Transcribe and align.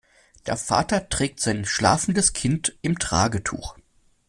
Der 0.47 0.57
Vater 0.57 1.09
trägt 1.09 1.39
sein 1.41 1.63
schlafendes 1.63 2.33
Kind 2.33 2.75
im 2.81 2.97
Tragetuch. 2.97 3.75